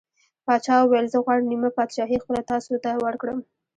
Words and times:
پاچا 0.45 0.75
وویل: 0.79 1.05
زه 1.13 1.17
غواړم 1.25 1.45
نیمه 1.51 1.69
پادشاهي 1.77 2.17
خپله 2.23 2.41
تاسو 2.51 2.73
ته 2.83 2.89
ورکړم. 3.05 3.39